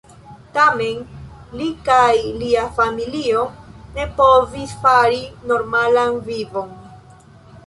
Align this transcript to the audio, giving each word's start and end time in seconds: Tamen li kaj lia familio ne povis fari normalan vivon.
Tamen 0.53 1.01
li 1.59 1.67
kaj 1.89 2.13
lia 2.45 2.63
familio 2.79 3.43
ne 3.99 4.07
povis 4.23 4.75
fari 4.87 5.21
normalan 5.53 6.19
vivon. 6.33 6.75